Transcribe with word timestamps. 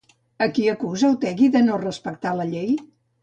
A 0.45 0.45
qui 0.53 0.63
acusa 0.71 1.11
Otegi 1.17 1.51
de 1.57 1.63
no 1.67 1.77
respectar 1.83 2.35
la 2.39 2.49
llei? 2.55 2.73